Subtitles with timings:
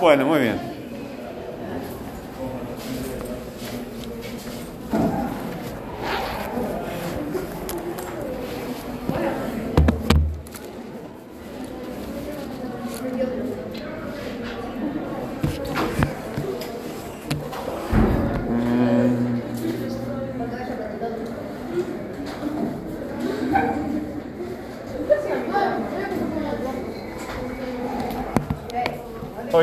[0.00, 0.79] Bueno, muy bien.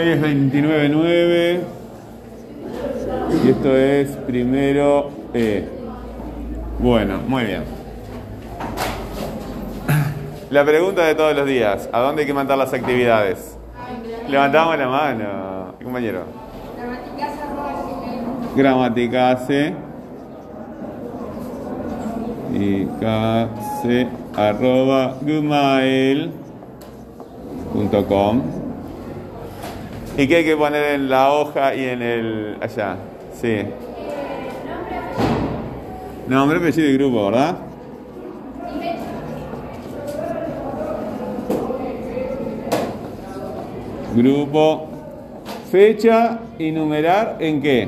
[0.07, 1.59] Hoy es 29.9
[3.43, 5.67] y esto es primero E.
[6.79, 7.63] Bueno, muy bien.
[10.49, 13.57] La pregunta de todos los días, ¿a dónde hay que mandar las actividades?
[14.29, 16.23] Levantamos la mano, compañero.
[18.55, 19.73] Gramaticase
[22.53, 26.27] y case arroba gmail.com
[30.17, 32.57] ¿Y qué hay que poner en la hoja y en el...
[32.59, 32.95] allá?
[33.39, 33.59] Sí.
[36.27, 37.57] Nombre, apellido y grupo, ¿verdad?
[44.15, 44.87] Grupo,
[45.71, 47.87] fecha y numerar en qué?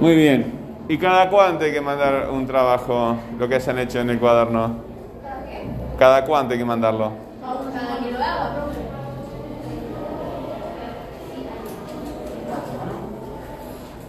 [0.00, 0.52] Muy bien.
[0.88, 4.76] ¿Y cada cuánto hay que mandar un trabajo, lo que hayan hecho en el cuaderno?
[5.98, 7.29] ¿Cada cuánto hay que mandarlo?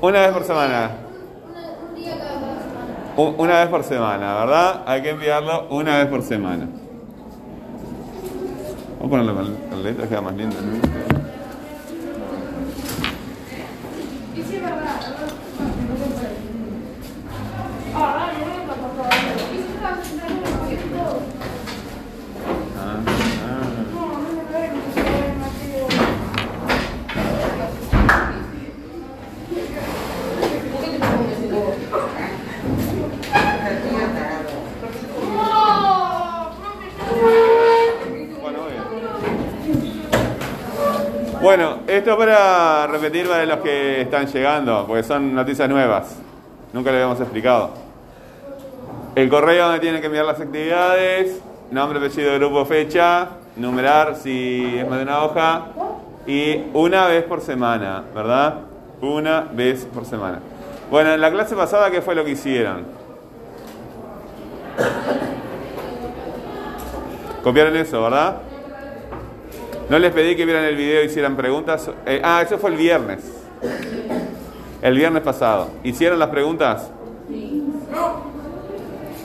[0.02, 0.91] Una vez por semana.
[3.17, 4.83] Un- Una vez por semana, ¿verdad?
[4.88, 6.67] Hay que enviarlo una vez por semana.
[8.99, 9.35] Vamos a ponerlo
[9.69, 10.55] con letras, queda más lindo.
[10.61, 11.81] ¿no?
[22.77, 22.99] Ah,
[23.44, 24.72] ah.
[38.41, 38.81] Bueno, muy bien.
[41.41, 46.16] Bueno, esto para repetir para los que están llegando, porque son noticias nuevas.
[46.72, 47.72] Nunca lo habíamos explicado.
[49.16, 51.41] El correo donde tienen que enviar las actividades,
[51.72, 55.66] nombre, apellido, grupo, fecha, numerar si es más de una hoja
[56.28, 58.59] y una vez por semana, ¿verdad?
[59.01, 60.38] Una vez por semana.
[60.91, 62.85] Bueno, en la clase pasada, ¿qué fue lo que hicieron?
[67.44, 68.50] Copiaron eso, ¿verdad?
[69.91, 71.91] No les pedí que vieran el video y hicieran preguntas.
[72.06, 73.19] Eh, ah, eso fue el viernes.
[74.81, 75.68] El viernes pasado.
[75.84, 76.90] ¿Hicieron las preguntas?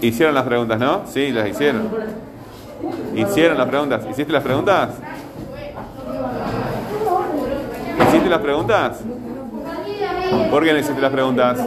[0.00, 1.02] Hicieron las preguntas, ¿no?
[1.06, 1.88] Sí, las hicieron.
[3.14, 4.06] Hicieron las preguntas.
[4.10, 4.90] ¿Hiciste las preguntas?
[8.08, 8.98] ¿Hiciste las preguntas?
[10.50, 11.58] ¿Por qué no hiciste las preguntas?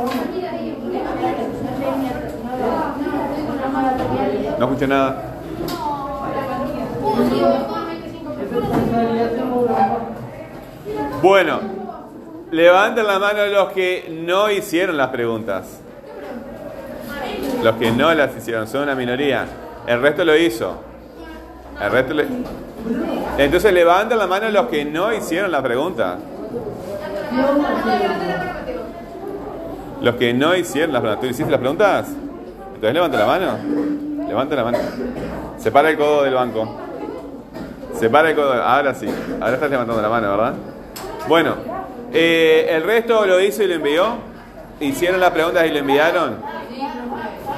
[4.60, 5.30] No escuché nada.
[11.22, 11.60] Bueno,
[12.52, 15.80] levanten la mano los que no hicieron las preguntas.
[17.64, 19.46] Los que no las hicieron, son una minoría.
[19.86, 20.78] El resto lo hizo.
[21.82, 22.26] El resto le-
[23.38, 26.18] Entonces levanten la mano los que no hicieron la pregunta.
[30.02, 31.22] Los que no hicieron las preguntas.
[31.22, 32.08] ¿Tú hiciste las preguntas?
[32.76, 33.58] Entonces levanta la mano.
[34.28, 34.78] Levanta la mano.
[35.58, 36.78] Separa el codo del banco.
[38.00, 38.54] Separa el codo.
[38.54, 39.08] Ahora sí.
[39.42, 40.54] Ahora estás levantando la mano, ¿verdad?
[41.28, 41.56] Bueno.
[42.14, 44.18] eh, ¿El resto lo hizo y lo envió?
[44.80, 46.38] ¿Hicieron las preguntas y lo enviaron?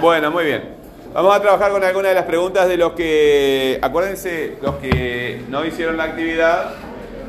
[0.02, 0.82] Bueno, muy bien.
[1.14, 5.66] Vamos a trabajar con algunas de las preguntas de los que, acuérdense, los que no
[5.66, 6.72] hicieron la actividad,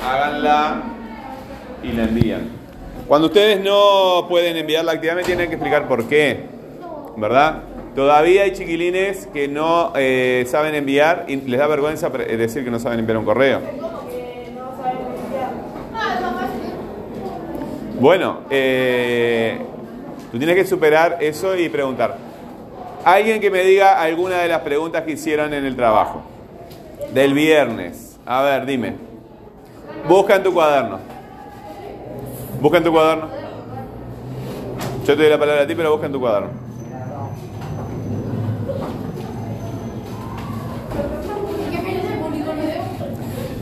[0.00, 0.82] háganla
[1.82, 2.48] y la envían.
[3.08, 6.46] Cuando ustedes no pueden enviar la actividad me tienen que explicar por qué,
[7.16, 7.62] ¿verdad?
[7.94, 12.78] Todavía hay chiquilines que no eh, saben enviar y les da vergüenza decir que no
[12.78, 13.60] saben enviar un correo.
[18.02, 19.60] Bueno, eh,
[20.32, 22.16] tú tienes que superar eso y preguntar.
[23.04, 26.20] Alguien que me diga alguna de las preguntas que hicieron en el trabajo.
[27.14, 28.18] Del viernes.
[28.26, 28.94] A ver, dime.
[30.08, 30.98] Busca en tu cuaderno.
[32.60, 33.28] Busca en tu cuaderno.
[35.06, 36.48] Yo te doy la palabra a ti, pero busca en tu cuaderno.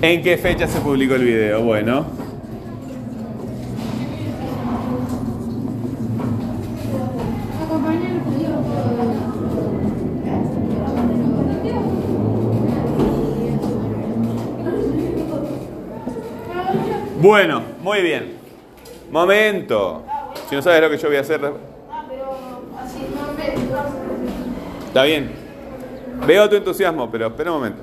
[0.00, 1.60] ¿En qué fecha se publicó el video?
[1.60, 2.19] Bueno.
[17.20, 18.38] Bueno, muy bien.
[19.10, 20.02] Momento.
[20.48, 21.38] Si no sabes lo que yo voy a hacer.
[24.86, 25.30] Está bien.
[26.26, 27.82] Veo tu entusiasmo, pero espera un momento.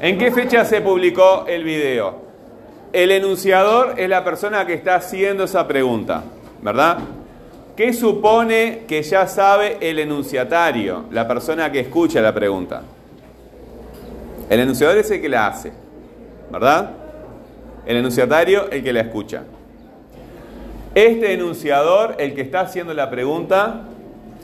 [0.00, 2.22] ¿En qué fecha se publicó el video?
[2.90, 6.22] El enunciador es la persona que está haciendo esa pregunta,
[6.62, 7.00] ¿verdad?
[7.76, 12.80] ¿Qué supone que ya sabe el enunciatario, la persona que escucha la pregunta?
[14.48, 15.70] El enunciador es el que la hace,
[16.50, 16.97] ¿verdad?
[17.88, 19.44] El enunciatario el que la escucha.
[20.94, 23.84] Este enunciador, el que está haciendo la pregunta,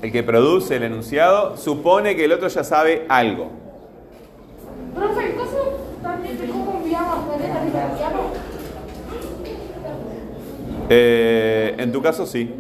[0.00, 3.50] el que produce el enunciado, supone que el otro ya sabe algo.
[10.88, 12.50] Eh, en tu caso sí.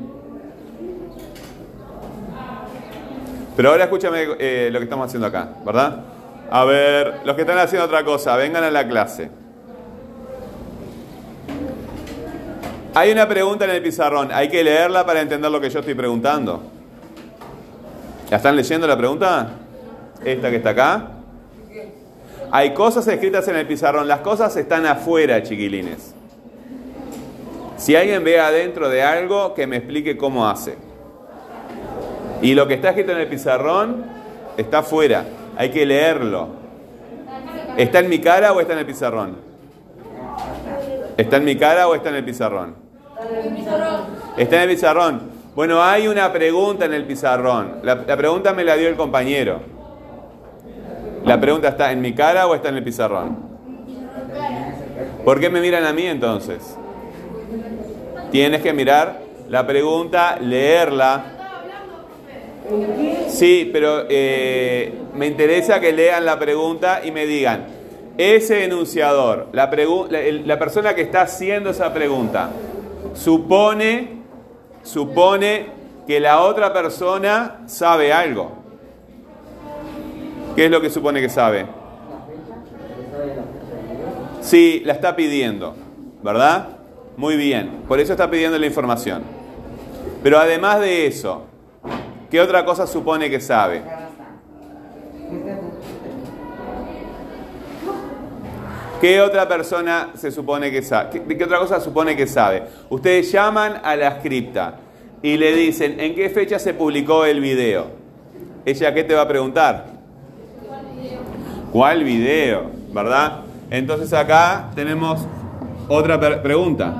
[3.56, 6.02] Pero ahora escúchame eh, lo que estamos haciendo acá, ¿verdad?
[6.50, 9.43] A ver, los que están haciendo otra cosa, vengan a la clase.
[12.96, 15.94] Hay una pregunta en el pizarrón, hay que leerla para entender lo que yo estoy
[15.94, 16.62] preguntando.
[18.30, 19.50] ¿La están leyendo la pregunta?
[20.24, 21.08] Esta que está acá.
[22.52, 26.14] Hay cosas escritas en el pizarrón, las cosas están afuera, chiquilines.
[27.76, 30.76] Si alguien ve adentro de algo, que me explique cómo hace.
[32.42, 34.04] Y lo que está escrito en el pizarrón
[34.56, 35.24] está afuera,
[35.56, 36.48] hay que leerlo.
[37.76, 39.36] ¿Está en mi cara o está en el pizarrón?
[41.16, 42.83] ¿Está en mi cara o está en el pizarrón?
[44.36, 45.20] Está en el pizarrón.
[45.54, 47.80] Bueno, hay una pregunta en el pizarrón.
[47.82, 49.60] La, la pregunta me la dio el compañero.
[51.24, 53.36] La pregunta está en mi cara o está en el pizarrón.
[55.24, 56.76] ¿Por qué me miran a mí entonces?
[58.30, 61.24] Tienes que mirar la pregunta, leerla.
[63.28, 67.66] Sí, pero eh, me interesa que lean la pregunta y me digan,
[68.18, 72.50] ese enunciador, la, la persona que está haciendo esa pregunta,
[73.12, 74.22] supone,
[74.82, 75.66] supone
[76.06, 78.52] que la otra persona sabe algo.
[80.56, 81.66] ¿Qué es lo que supone que sabe?
[84.40, 85.74] Sí, la está pidiendo,
[86.22, 86.68] ¿verdad?
[87.16, 89.22] Muy bien, por eso está pidiendo la información.
[90.22, 91.44] Pero además de eso,
[92.30, 93.82] ¿qué otra cosa supone que sabe?
[99.04, 101.24] ¿Qué otra persona se supone que sabe?
[101.28, 102.62] ¿Qué, otra cosa supone que sabe?
[102.88, 104.76] Ustedes llaman a la cripta
[105.20, 107.88] y le dicen, ¿en qué fecha se publicó el video?
[108.64, 109.88] ¿Ella qué te va a preguntar?
[111.70, 112.70] ¿Cuál video?
[112.94, 113.40] ¿Verdad?
[113.68, 115.20] Entonces acá tenemos
[115.86, 116.94] otra pregunta.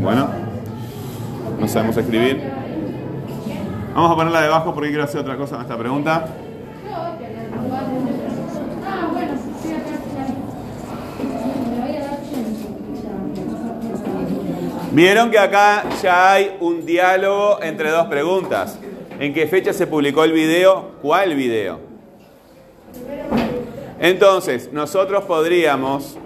[0.00, 0.28] Bueno,
[1.58, 2.40] no sabemos escribir.
[3.92, 6.28] Vamos a ponerla debajo porque quiero hacer otra cosa con esta pregunta.
[8.84, 9.32] Ah, bueno,
[9.62, 10.02] sí, acá
[11.70, 12.18] Me voy a dar
[14.92, 18.78] Vieron que acá ya hay un diálogo entre dos preguntas.
[19.18, 20.90] ¿En qué fecha se publicó el video?
[21.00, 21.80] ¿Cuál video?
[23.98, 26.18] Entonces, nosotros podríamos...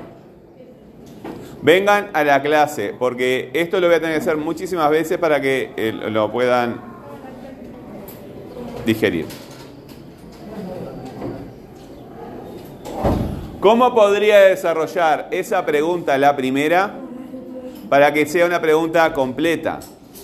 [1.62, 5.40] Vengan a la clase, porque esto lo voy a tener que hacer muchísimas veces para
[5.40, 6.80] que eh, lo puedan
[8.84, 9.26] digerir.
[13.60, 17.05] ¿Cómo podría desarrollar esa pregunta, la primera,
[17.88, 19.81] para que sea una pregunta completa,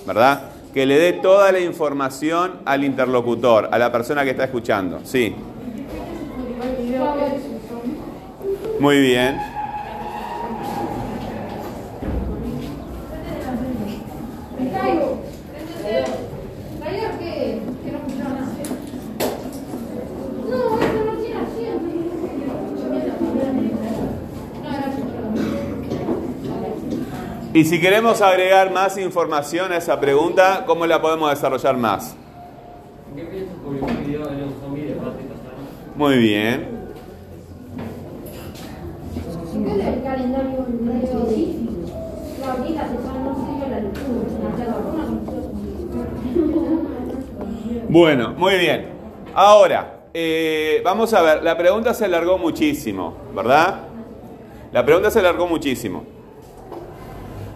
[0.07, 0.51] ¿verdad?
[0.75, 5.01] Que le dé toda la información al interlocutor, a la persona que está escuchando.
[5.05, 5.35] Sí.
[8.81, 9.37] Muy bien.
[14.59, 15.19] Me caigo.
[16.83, 17.61] ¿Caigo qué?
[17.85, 18.49] Que no escuchaba nada.
[20.51, 21.75] No, eso no tiene acción.
[22.89, 23.15] No, era
[27.55, 32.17] Y si queremos agregar más información a esa pregunta, ¿cómo la podemos desarrollar más?
[33.11, 35.69] ¿En qué fecha se publicó un video de los zombies de Patrick Castaño?
[35.95, 36.69] Muy bien.
[47.91, 48.89] Bueno, muy bien.
[49.35, 53.81] Ahora, eh, vamos a ver, la pregunta se alargó muchísimo, ¿verdad?
[54.73, 56.12] La pregunta se alargó muchísimo.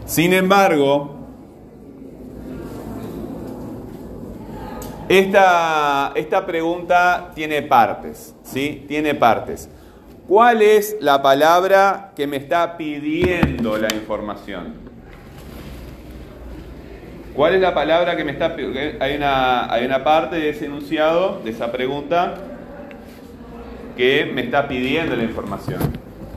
[0.07, 1.17] Sin embargo,
[5.09, 8.85] esta, esta pregunta tiene partes, ¿sí?
[8.87, 9.69] Tiene partes.
[10.29, 14.75] ¿Cuál es la palabra que me está pidiendo la información?
[17.35, 18.57] ¿Cuál es la palabra que me está
[19.01, 22.35] hay una hay una parte de ese enunciado de esa pregunta
[23.97, 25.81] que me está pidiendo la información?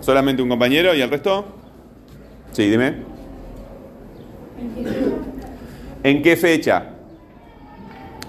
[0.01, 1.45] ¿Solamente un compañero y el resto?
[2.51, 3.08] Sí, dime.
[6.03, 6.83] ¿En qué fecha?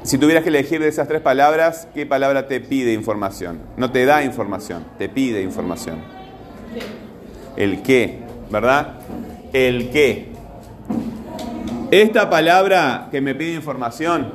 [0.03, 3.61] Si tuvieras que elegir de esas tres palabras, ¿qué palabra te pide información?
[3.77, 5.99] No te da información, te pide información.
[7.57, 8.21] El qué,
[8.51, 8.95] ¿verdad?
[9.53, 10.29] El qué.
[11.91, 14.33] Esta palabra que me pide información,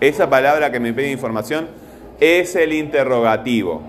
[0.00, 1.68] esa palabra que me pide información
[2.20, 3.82] es el interrogativo,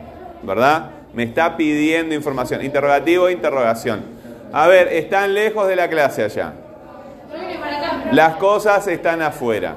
[0.43, 0.91] ¿verdad?
[1.13, 2.63] Me está pidiendo información.
[2.63, 4.01] Interrogativo, interrogación.
[4.51, 6.53] A ver, están lejos de la clase allá.
[7.31, 7.88] Yo vine para acá.
[8.11, 9.75] Las cosas están afuera.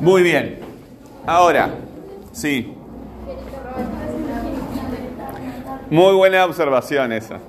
[0.00, 0.58] Muy bien.
[1.26, 1.70] Ahora,
[2.32, 2.72] sí.
[5.90, 7.38] Muy buena observación esa.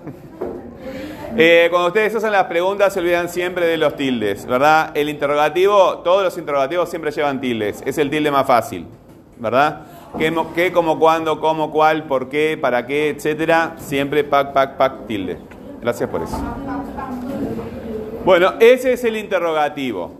[1.40, 4.90] Eh, cuando ustedes hacen las preguntas se olvidan siempre de los tildes, ¿verdad?
[4.98, 7.84] El interrogativo, todos los interrogativos siempre llevan tildes.
[7.86, 8.88] Es el tilde más fácil,
[9.38, 9.82] ¿verdad?
[10.18, 13.76] ¿Qué, mo- qué, cómo, cuándo, cómo, cuál, por qué, para qué, etcétera?
[13.78, 15.38] Siempre pac, pac, pac, tilde.
[15.82, 16.38] Gracias por eso.
[18.26, 20.12] Bueno, ese es el interrogativo.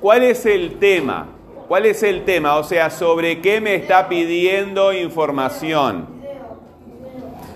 [0.00, 1.28] ¿Cuál es el tema?
[1.68, 2.56] ¿Cuál es el tema?
[2.56, 6.06] O sea, ¿sobre qué me está pidiendo información?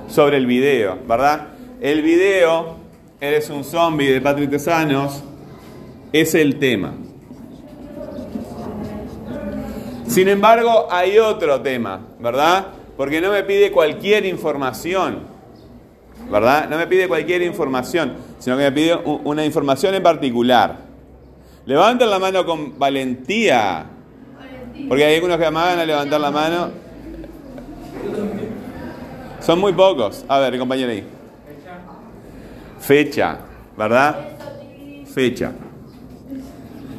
[0.09, 1.49] Sobre el video, ¿verdad?
[1.81, 2.77] El video,
[3.21, 5.23] eres un zombie de Patrick Tesanos,
[6.13, 6.95] es el tema.
[10.09, 12.67] Sin embargo, hay otro tema, ¿verdad?
[12.97, 15.21] Porque no me pide cualquier información,
[16.31, 16.69] ¿verdad?
[16.71, 20.77] No me pide cualquier información, sino que me pide una información en particular.
[21.67, 23.87] Levanten la mano con valentía.
[24.89, 26.71] Porque hay algunos que amaban a levantar la mano.
[29.41, 30.25] Son muy pocos.
[30.29, 31.05] A ver, compañero ahí.
[32.79, 33.39] Fecha,
[33.77, 34.17] ¿verdad?
[35.13, 35.53] Fecha.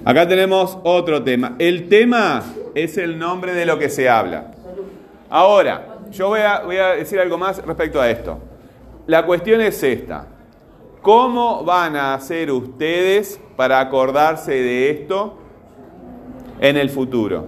[0.03, 1.55] Acá tenemos otro tema.
[1.57, 2.43] El tema
[2.75, 4.51] es el nombre de lo que se habla.
[5.29, 8.50] Ahora, yo voy a, voy a decir algo más respecto a esto.
[9.11, 10.25] La cuestión es esta.
[11.01, 15.37] ¿Cómo van a hacer ustedes para acordarse de esto
[16.61, 17.45] en el futuro?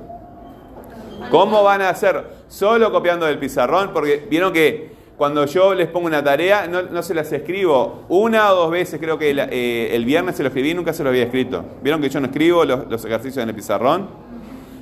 [1.31, 2.21] ¿Cómo van a hacer?
[2.49, 7.13] Solo copiando del pizarrón, porque vieron que cuando yo les pongo una tarea, no, se
[7.13, 8.03] las escribo.
[8.09, 11.01] Una o dos veces, creo que eh, el viernes se lo escribí y nunca se
[11.01, 11.63] lo había escrito.
[11.81, 14.09] Vieron que yo no escribo los, los ejercicios en el pizarrón.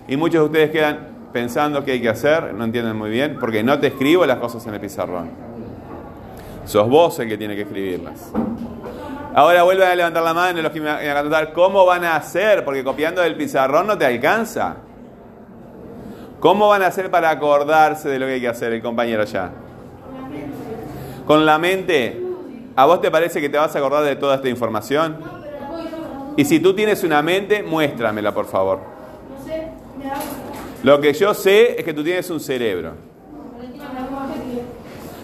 [0.08, 3.62] Y muchos de ustedes quedan pensando qué hay que hacer, no entienden muy bien, porque
[3.62, 5.51] no te escribo las cosas en el pizarrón.
[6.66, 8.32] Sos vos el que tiene que escribirlas.
[9.34, 12.16] Ahora vuelven a levantar la mano los que me van a contar cómo van a
[12.18, 14.76] hacer, porque copiando del pizarrón no te alcanza.
[16.40, 19.52] ¿Cómo van a hacer para acordarse de lo que hay que hacer el compañero ya?
[21.26, 22.22] Con la mente,
[22.76, 25.18] ¿a vos te parece que te vas a acordar de toda esta información?
[26.36, 28.80] Y si tú tienes una mente, muéstramela, por favor.
[29.38, 30.16] No sé, me da.
[30.84, 32.94] Lo que yo sé es que tú tienes un cerebro.
[33.56, 34.08] Valentina, me da
[34.44, 34.62] que-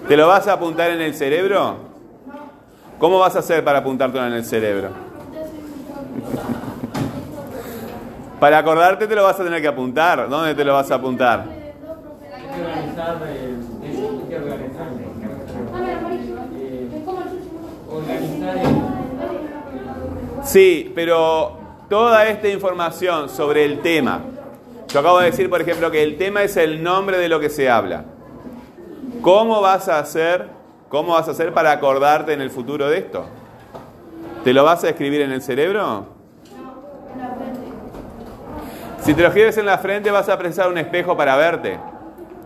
[0.08, 1.76] ¿Te lo vas a apuntar en el cerebro?
[2.98, 4.90] ¿Cómo vas a hacer para apuntártelo en el cerebro?
[8.40, 10.30] Para acordarte te lo vas a tener que apuntar.
[10.30, 11.44] ¿Dónde te lo vas a apuntar?
[20.44, 21.58] Sí, pero
[21.90, 24.22] toda esta información sobre el tema.
[24.88, 27.50] Yo acabo de decir, por ejemplo, que el tema es el nombre de lo que
[27.50, 28.06] se habla.
[29.28, 30.48] ¿Cómo vas a hacer?
[30.88, 33.26] ¿Cómo vas a hacer para acordarte en el futuro de esto?
[34.46, 36.06] ¿Te lo vas a escribir en el cerebro?
[39.02, 41.78] Si te lo escribes en la frente vas a precisar un espejo para verte.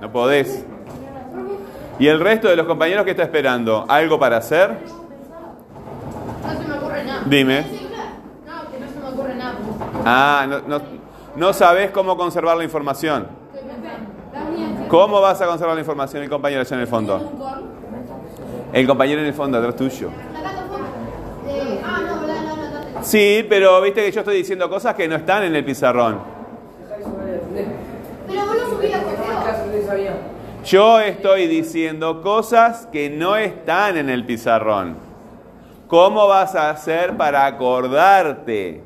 [0.01, 0.65] No podés.
[1.99, 3.85] ¿Y el resto de los compañeros que está esperando?
[3.87, 4.79] ¿Algo para hacer?
[6.41, 7.21] No se me ocurre nada.
[7.27, 7.61] Dime.
[7.61, 9.53] No, que no se me ocurre nada.
[10.03, 10.81] Ah, no, no,
[11.35, 13.27] no sabés cómo conservar la información.
[13.53, 14.09] Estoy pensando.
[14.33, 14.80] La mía.
[14.91, 17.31] ¿Cómo vas a conservar la información el compañero allá en el fondo?
[18.73, 20.09] El compañero en el fondo, atrás tuyo.
[23.01, 26.19] Sí, pero viste que yo estoy diciendo cosas que no están en el pizarrón.
[28.27, 30.11] Pero vos lo correo.
[30.65, 34.97] Yo estoy diciendo cosas que no están en el pizarrón.
[35.87, 38.83] ¿Cómo vas a hacer para acordarte?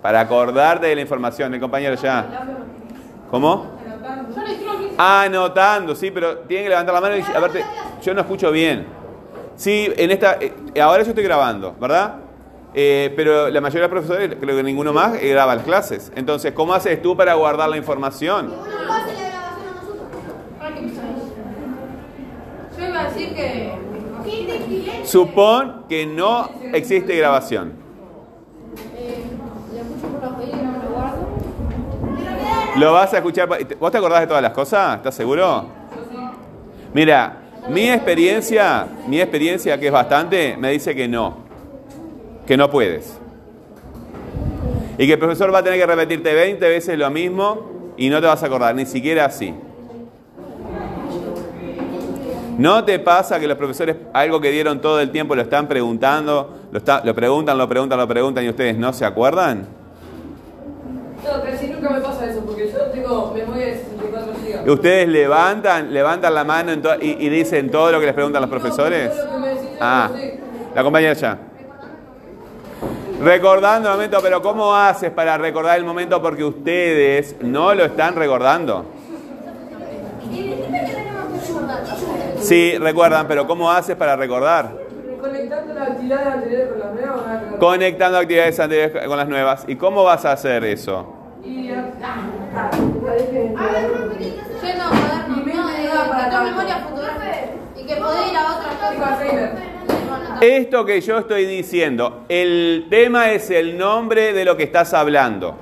[0.00, 2.46] Para acordarte de la información, el compañero ya.
[3.28, 3.74] ¿Cómo?
[4.98, 7.64] Anotando, sí, pero tienen que levantar la mano y a verte,
[8.02, 8.86] yo no escucho bien.
[9.56, 12.16] Sí, en esta, eh, ahora yo estoy grabando, ¿verdad?
[12.74, 16.12] Eh, pero la mayoría de los profesores, creo que ninguno más, eh, graba las clases.
[16.14, 18.52] Entonces, ¿cómo haces tú para guardar la información?
[22.78, 23.72] Yo iba a decir que.
[25.04, 27.72] Supón que no existe grabación.
[28.94, 29.24] Eh,
[29.72, 31.26] le escucho por los oídos y no me lo guardo.
[32.78, 33.48] Lo vas a escuchar.
[33.48, 34.96] ¿Vos te acordás de todas las cosas?
[34.96, 35.64] ¿Estás seguro?
[36.92, 37.36] Mira,
[37.68, 41.38] mi experiencia, mi experiencia que es bastante, me dice que no.
[42.46, 43.18] Que no puedes.
[44.98, 48.20] Y que el profesor va a tener que repetirte 20 veces lo mismo y no
[48.20, 49.54] te vas a acordar, ni siquiera así.
[52.58, 56.56] ¿No te pasa que los profesores algo que dieron todo el tiempo lo están preguntando,
[56.72, 59.66] lo, lo preguntan, lo preguntan, lo preguntan y ustedes no se acuerdan?
[61.26, 64.55] No, casi nunca me pasa eso, porque yo tengo memoria de 64 GB.
[64.66, 69.12] ¿Ustedes levantan, levantan la mano y, y dicen todo lo que les preguntan los profesores?
[69.80, 70.10] Ah,
[70.74, 71.38] la compañera ya.
[73.22, 76.20] Recordando el momento, pero ¿cómo haces para recordar el momento?
[76.20, 78.84] Porque ustedes no lo están recordando.
[82.40, 84.70] Sí, recuerdan, pero ¿cómo haces para recordar?
[85.20, 87.42] Conectando las actividades anteriores con las nuevas.
[87.58, 89.64] Conectando actividades anteriores con las nuevas.
[89.66, 91.12] ¿Y cómo vas a hacer eso?
[91.42, 91.84] Y ah,
[92.54, 92.70] ah,
[93.10, 93.54] ahí que-
[94.66, 95.52] Yendo a cuaderno, Y me
[96.30, 97.26] memoria fotográfica.
[97.76, 98.66] Y que podés ir a.
[100.40, 105.56] Esto que yo estoy diciendo, el tema es el nombre de lo que estás hablando.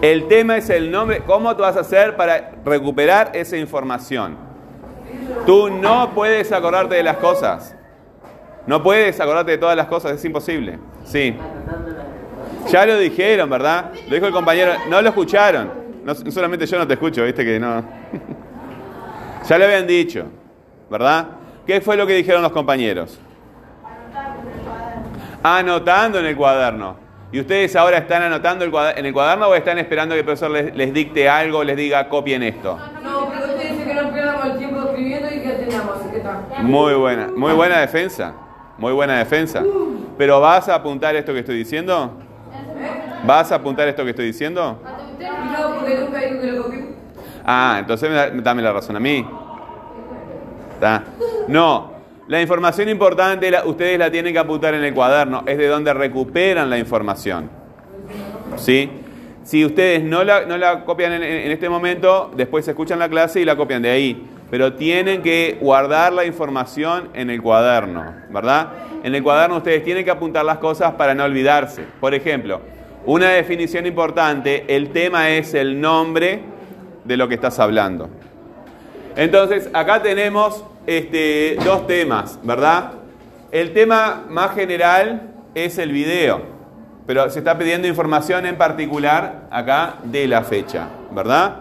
[0.00, 4.36] El tema es el nombre, ¿cómo tú vas a hacer para recuperar esa información?
[5.44, 7.76] Tú no puedes acordarte de las cosas.
[8.66, 10.78] No puedes acordarte de todas las cosas, es imposible.
[11.04, 11.36] Sí.
[12.70, 13.92] Ya lo dijeron, ¿verdad?
[14.08, 15.70] Lo dijo el compañero, no lo escucharon.
[16.04, 17.84] No solamente yo no te escucho, viste que no.
[19.48, 20.24] ya lo habían dicho,
[20.90, 21.26] ¿verdad?
[21.66, 23.18] ¿Qué fue lo que dijeron los compañeros?
[25.42, 26.96] Anotando en el cuaderno.
[27.32, 30.50] ¿Y ustedes ahora están anotando el en el cuaderno o están esperando que el profesor
[30.50, 32.78] les, les dicte algo, les diga copien esto?
[33.02, 36.16] No, pero usted dice que no perdamos el tiempo escribiendo y que tengamos, así que
[36.18, 36.42] está.
[36.58, 38.34] Muy buena, muy buena defensa.
[38.78, 39.62] Muy buena defensa.
[40.18, 42.18] Pero ¿vas a apuntar esto que estoy diciendo?
[43.24, 44.78] ¿Vas a apuntar esto que estoy diciendo?
[47.44, 49.26] Ah, entonces me da- dame la razón a mí.
[51.48, 51.92] No,
[52.28, 56.70] la información importante ustedes la tienen que apuntar en el cuaderno, es de donde recuperan
[56.70, 57.50] la información.
[58.56, 58.90] ¿Sí?
[59.44, 63.40] Si ustedes no la, no la copian en, en este momento, después escuchan la clase
[63.40, 64.26] y la copian de ahí.
[64.50, 68.68] Pero tienen que guardar la información en el cuaderno, ¿verdad?
[69.02, 71.84] En el cuaderno ustedes tienen que apuntar las cosas para no olvidarse.
[72.00, 72.60] Por ejemplo,
[73.04, 76.40] una definición importante, el tema es el nombre
[77.04, 78.10] de lo que estás hablando.
[79.16, 82.92] Entonces, acá tenemos este, dos temas, ¿verdad?
[83.50, 86.40] El tema más general es el video,
[87.06, 91.56] pero se está pidiendo información en particular acá de la fecha, ¿verdad?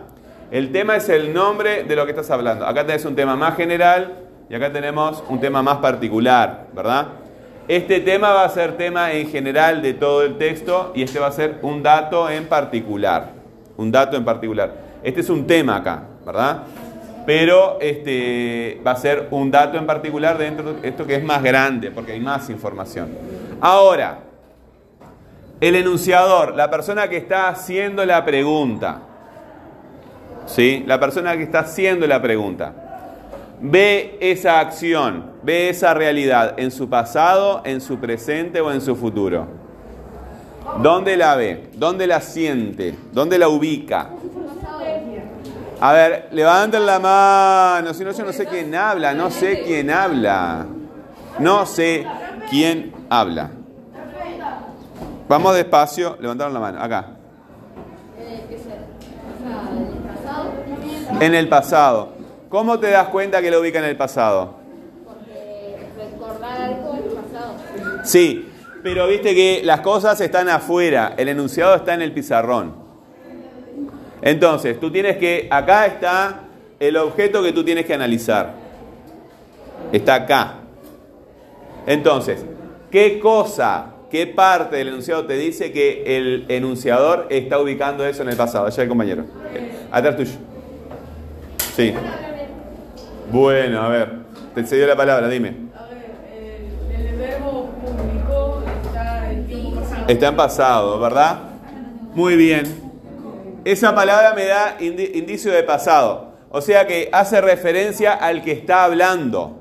[0.51, 2.65] El tema es el nombre de lo que estás hablando.
[2.65, 4.13] Acá tenés un tema más general
[4.49, 7.07] y acá tenemos un tema más particular, ¿verdad?
[7.67, 11.27] Este tema va a ser tema en general de todo el texto y este va
[11.27, 13.31] a ser un dato en particular.
[13.77, 14.73] Un dato en particular.
[15.03, 16.63] Este es un tema acá, ¿verdad?
[17.25, 21.43] Pero este va a ser un dato en particular dentro de esto que es más
[21.43, 23.09] grande, porque hay más información.
[23.59, 24.19] Ahora,
[25.59, 29.01] el enunciador, la persona que está haciendo la pregunta,
[30.47, 30.83] ¿sí?
[30.87, 32.73] La persona que está haciendo la pregunta,
[33.61, 38.95] ve esa acción, ve esa realidad en su pasado, en su presente o en su
[38.95, 39.47] futuro.
[40.81, 41.69] ¿Dónde la ve?
[41.75, 42.95] ¿Dónde la siente?
[43.11, 44.09] ¿Dónde la ubica?
[45.83, 49.89] A ver, levanten la mano, si no yo no sé quién habla, no sé quién
[49.89, 50.67] habla.
[51.39, 52.05] No sé
[52.51, 53.49] quién habla.
[55.27, 57.07] Vamos despacio, levantaron la mano, acá.
[61.19, 62.13] En el pasado.
[62.49, 64.59] ¿Cómo te das cuenta que lo ubica en el pasado?
[65.97, 67.55] Recordar algo del pasado.
[68.03, 68.51] Sí,
[68.83, 72.80] pero viste que las cosas están afuera, el enunciado está en el pizarrón.
[74.21, 76.41] Entonces, tú tienes que, acá está
[76.79, 78.53] el objeto que tú tienes que analizar.
[79.91, 80.55] Está acá.
[81.87, 82.45] Entonces,
[82.91, 88.29] ¿qué cosa, qué parte del enunciado te dice que el enunciador está ubicando eso en
[88.29, 88.67] el pasado?
[88.67, 89.25] Allá el compañero.
[89.91, 90.31] Atrás tuyo.
[91.75, 91.93] Sí.
[93.31, 94.13] Bueno, a ver,
[94.53, 95.55] te cedió la palabra, dime.
[95.75, 96.11] A ver,
[96.91, 100.05] el, el verbo publicó está en tiempo pasado.
[100.07, 101.39] Está en pasado, ¿verdad?
[102.13, 102.90] Muy bien.
[103.63, 106.31] Esa palabra me da indi- indicio de pasado.
[106.49, 109.57] O sea que hace referencia al que está hablando.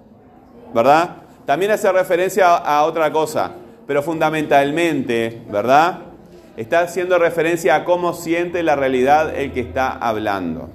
[0.74, 1.16] ¿Verdad?
[1.46, 3.50] también hace referencia a, a otra cosa,
[3.84, 5.98] pero fundamentalmente, ¿verdad?
[6.56, 10.68] Está haciendo referencia a cómo siente la realidad el que está hablando.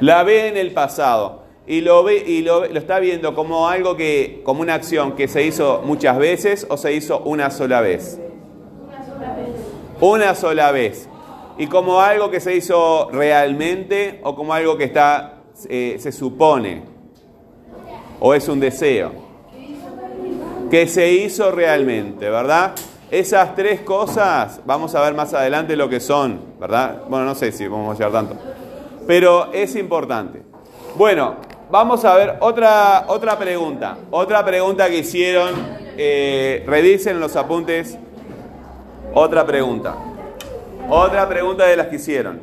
[0.00, 3.96] La ve en el pasado y lo ve y lo, lo está viendo como algo
[3.96, 8.20] que, como una acción que se hizo muchas veces o se hizo una sola vez.
[10.00, 11.08] Una sola vez.
[11.58, 16.82] Y como algo que se hizo realmente o como algo que está, eh, se supone
[18.20, 19.12] o es un deseo.
[20.70, 22.72] Que se hizo realmente, ¿verdad?
[23.10, 27.04] Esas tres cosas, vamos a ver más adelante lo que son, ¿verdad?
[27.08, 28.36] Bueno, no sé si vamos a llegar tanto.
[29.06, 30.42] Pero es importante.
[30.94, 31.36] Bueno,
[31.70, 33.96] vamos a ver otra, otra pregunta.
[34.10, 35.78] Otra pregunta que hicieron.
[36.00, 37.98] eh, revisen los apuntes.
[39.14, 39.94] Otra pregunta.
[40.88, 42.40] Otra pregunta de las que hicieron.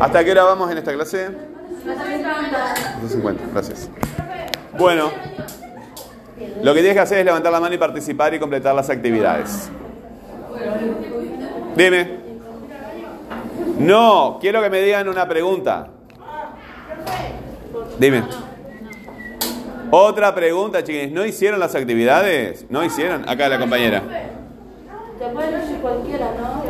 [0.00, 1.28] ¿Hasta qué hora vamos en esta clase?
[1.86, 3.90] 2.50, gracias.
[4.78, 5.10] Bueno,
[6.62, 9.70] lo que tienes que hacer es levantar la mano y participar y completar las actividades.
[11.76, 12.26] Dime.
[13.78, 15.88] No, quiero que me digan una pregunta.
[17.98, 18.24] Dime.
[19.90, 21.12] Otra pregunta, chiquines.
[21.12, 22.66] ¿No hicieron las actividades?
[22.68, 23.28] ¿No hicieron?
[23.28, 24.02] Acá la compañera.
[25.18, 26.64] Te puede decir cualquiera, ¿no?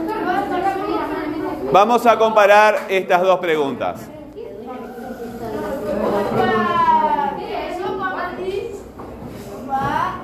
[1.72, 4.08] Vamos a comparar estas dos preguntas.
[4.34, 4.48] ¿Qué es
[7.78, 8.30] eso, papá?
[9.66, 10.14] Papá.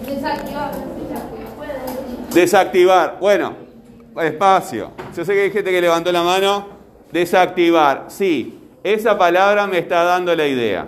[0.05, 0.90] Desactivar.
[2.33, 3.17] Desactivar.
[3.19, 3.53] Bueno,
[4.21, 4.91] espacio.
[5.15, 6.67] Yo sé que hay gente que levantó la mano.
[7.11, 8.05] Desactivar.
[8.07, 10.87] Sí, esa palabra me está dando la idea.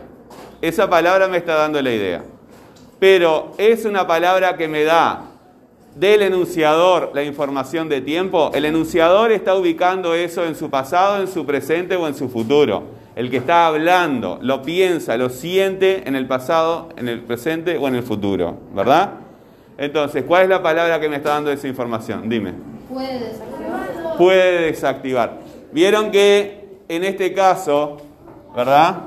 [0.62, 2.24] Esa palabra me está dando la idea.
[2.98, 5.26] Pero es una palabra que me da
[5.96, 8.50] del enunciador la información de tiempo.
[8.54, 12.84] El enunciador está ubicando eso en su pasado, en su presente o en su futuro.
[13.18, 17.88] El que está hablando lo piensa, lo siente en el pasado, en el presente o
[17.90, 18.58] en el futuro.
[18.74, 19.23] ¿Verdad?
[19.78, 22.30] Entonces, ¿cuál es la palabra que me está dando esa información?
[22.30, 22.54] Dime.
[22.92, 24.18] Puede desactivar.
[24.18, 25.40] Puede desactivar.
[25.72, 27.98] Vieron que en este caso
[28.56, 29.02] ¿verdad?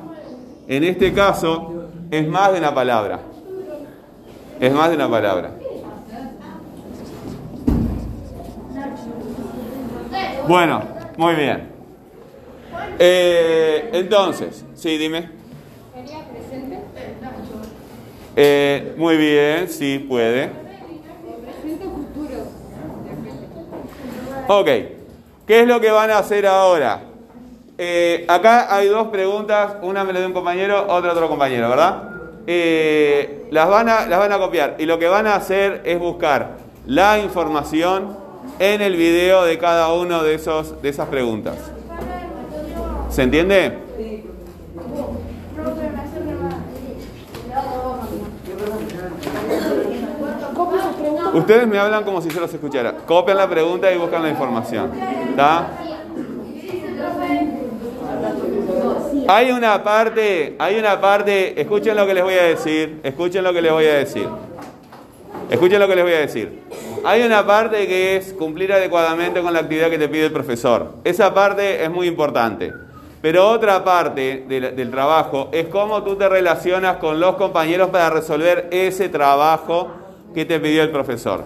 [0.66, 3.20] En este caso es más de una palabra.
[4.58, 5.52] Es más de una palabra.
[10.48, 10.82] Bueno,
[11.16, 11.68] muy bien.
[12.98, 15.28] Eh, entonces, sí, dime.
[15.94, 16.80] ¿Sería presente?
[18.38, 20.50] Eh, muy bien, sí, puede.
[24.46, 24.66] Ok,
[25.46, 27.00] ¿qué es lo que van a hacer ahora?
[27.78, 32.10] Eh, acá hay dos preguntas, una me la dio un compañero, otra otro compañero, ¿verdad?
[32.46, 35.98] Eh, las, van a, las van a copiar y lo que van a hacer es
[35.98, 38.16] buscar la información
[38.58, 41.56] en el video de cada uno de, esos, de esas preguntas.
[43.08, 43.85] ¿Se entiende?
[51.36, 52.96] Ustedes me hablan como si yo los escuchara.
[53.06, 54.90] Copian la pregunta y buscan la información.
[55.28, 55.68] ¿Está?
[59.28, 63.52] Hay una parte, hay una parte, escuchen lo que les voy a decir, escuchen lo
[63.52, 64.26] que les voy a decir.
[65.50, 66.62] Escuchen lo que les voy a decir.
[67.04, 70.94] Hay una parte que es cumplir adecuadamente con la actividad que te pide el profesor.
[71.04, 72.72] Esa parte es muy importante.
[73.20, 78.08] Pero otra parte del, del trabajo es cómo tú te relacionas con los compañeros para
[78.08, 80.05] resolver ese trabajo
[80.36, 81.44] que te pidió el profesor.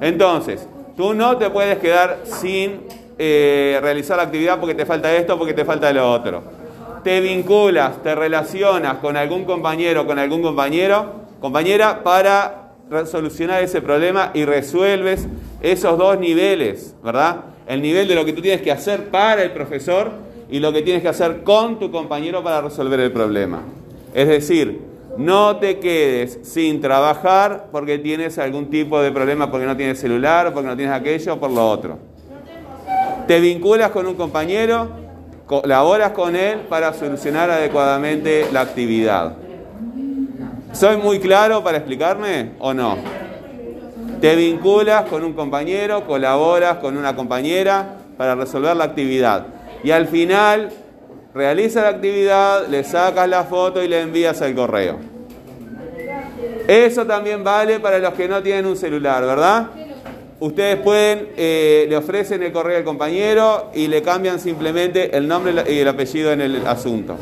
[0.00, 2.80] Entonces, tú no te puedes quedar sin
[3.16, 6.42] eh, realizar la actividad porque te falta esto, porque te falta lo otro.
[7.04, 12.72] Te vinculas, te relacionas con algún compañero, con algún compañero, compañera, para
[13.06, 15.28] solucionar ese problema y resuelves
[15.60, 17.42] esos dos niveles, ¿verdad?
[17.68, 20.10] El nivel de lo que tú tienes que hacer para el profesor
[20.50, 23.62] y lo que tienes que hacer con tu compañero para resolver el problema.
[24.12, 29.76] Es decir, no te quedes sin trabajar porque tienes algún tipo de problema, porque no
[29.76, 31.98] tienes celular, porque no tienes aquello, por lo otro.
[33.26, 34.88] Te vinculas con un compañero,
[35.46, 39.34] colaboras con él para solucionar adecuadamente la actividad.
[40.72, 42.96] ¿Soy muy claro para explicarme o no?
[44.20, 49.46] Te vinculas con un compañero, colaboras con una compañera para resolver la actividad.
[49.84, 50.70] Y al final
[51.34, 54.98] realiza la actividad, le sacas la foto y le envías al correo.
[56.68, 59.70] Eso también vale para los que no tienen un celular, ¿verdad?
[60.40, 65.54] Ustedes pueden, eh, le ofrecen el correo al compañero y le cambian simplemente el nombre
[65.72, 67.16] y el apellido en el asunto.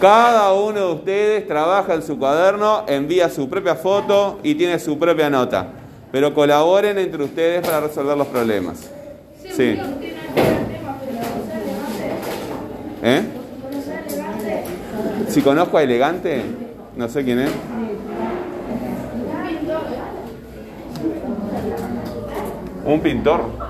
[0.00, 4.98] Cada uno de ustedes trabaja en su cuaderno, envía su propia foto y tiene su
[4.98, 5.68] propia nota.
[6.12, 8.90] Pero colaboren entre ustedes para resolver los problemas.
[9.54, 9.78] Sí.
[13.02, 13.22] ¿Eh?
[15.28, 16.42] Si conozco a Elegante,
[16.96, 17.50] no sé quién es.
[22.84, 23.65] Un pintor.